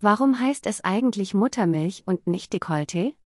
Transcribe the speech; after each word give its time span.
Warum 0.00 0.38
heißt 0.38 0.66
es 0.66 0.84
eigentlich 0.84 1.34
Muttermilch 1.34 2.04
und 2.06 2.28
nicht 2.28 2.54
Dekolleté? 2.54 3.14